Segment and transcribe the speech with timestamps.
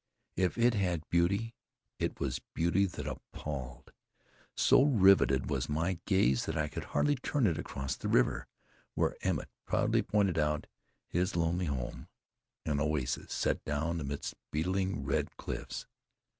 [0.35, 1.53] If it had beauty,
[1.99, 3.91] it was beauty that appalled.
[4.57, 8.47] So riveted was my gaze that I could hardly turn it across the river,
[8.95, 10.65] where Emmett proudly pointed out
[11.07, 12.07] his lonely home
[12.65, 15.85] an oasis set down amidst beetling red cliffs.